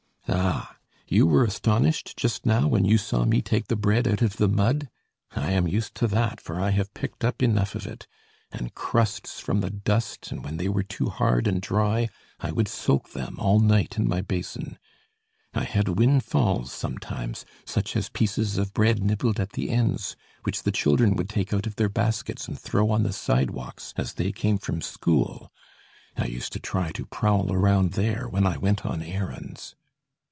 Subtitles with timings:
[0.33, 0.77] Ah!
[1.09, 4.47] you were astonished just now when you saw me take the bread out of the
[4.47, 4.87] mud?
[5.35, 8.07] I am used to that for I have picked up enough of it;
[8.49, 12.07] and crusts from the dust, and when they were too hard and dry,
[12.39, 14.79] I would soak them all night in my basin.
[15.53, 20.71] I had windfalls sometimes, such as pieces of bread nibbled at the ends, which the
[20.71, 24.57] children would take out of their baskets and throw on the sidewalks as they came
[24.59, 25.51] from school.
[26.15, 29.75] I used to try to prowl around there when I went on errands.